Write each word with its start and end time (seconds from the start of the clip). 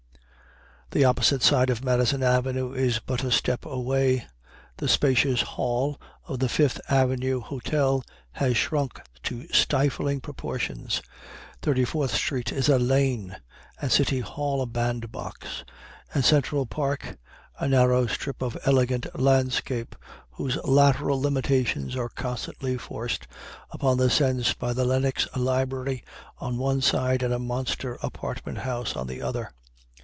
The 0.93 1.05
opposite 1.05 1.41
side 1.41 1.69
of 1.69 1.85
Madison 1.85 2.19
Square 2.19 2.75
is 2.75 2.99
but 2.99 3.23
a 3.23 3.31
step 3.31 3.63
away. 3.65 4.25
The 4.75 4.89
spacious 4.89 5.41
hall 5.41 5.97
of 6.27 6.39
the 6.39 6.49
Fifth 6.49 6.81
Avenue 6.89 7.39
Hotel 7.39 8.03
has 8.33 8.57
shrunk 8.57 8.99
to 9.23 9.47
stifling 9.53 10.19
proportions. 10.19 11.01
Thirty 11.61 11.85
fourth 11.85 12.13
Street 12.13 12.51
is 12.51 12.67
a 12.67 12.77
lane; 12.77 13.37
the 13.79 13.89
City 13.89 14.19
Hall 14.19 14.61
a 14.61 14.65
bandbox; 14.65 15.63
the 16.13 16.21
Central 16.21 16.65
Park 16.65 17.17
a 17.57 17.69
narrow 17.69 18.05
strip 18.05 18.41
of 18.41 18.57
elegant 18.65 19.17
landscape 19.17 19.95
whose 20.31 20.57
lateral 20.65 21.21
limitations 21.21 21.95
are 21.95 22.09
constantly 22.09 22.75
forced 22.77 23.27
upon 23.69 23.97
the 23.97 24.09
sense 24.09 24.53
by 24.53 24.73
the 24.73 24.83
Lenox 24.83 25.25
Library 25.37 26.03
on 26.39 26.57
one 26.57 26.81
side 26.81 27.23
and 27.23 27.33
a 27.33 27.39
monster 27.39 27.97
apartment 28.03 28.57
house 28.57 28.97
on 28.97 29.07
the 29.07 29.21
other. 29.21 29.51